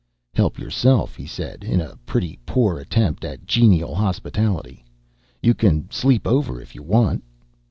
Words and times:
"Help 0.33 0.57
yourself," 0.57 1.15
he 1.15 1.27
said, 1.27 1.63
in 1.63 1.79
a 1.79 1.95
pretty 2.07 2.39
poor 2.43 2.79
attempt 2.79 3.23
at 3.23 3.45
genial 3.45 3.93
hospitality. 3.93 4.83
"You 5.43 5.53
can 5.53 5.91
sleep 5.91 6.25
over, 6.25 6.59
if 6.59 6.73
you 6.73 6.81
want." 6.81 7.23